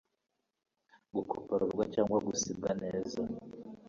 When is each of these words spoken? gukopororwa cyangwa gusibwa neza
gukopororwa 1.15 1.83
cyangwa 1.93 2.17
gusibwa 2.27 2.69
neza 2.83 3.19